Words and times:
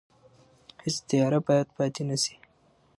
هیڅ 0.83 0.97
تیاره 1.09 1.39
باید 1.47 1.67
پاتې 1.77 2.01
نه 2.09 2.17
شي. 2.23 2.35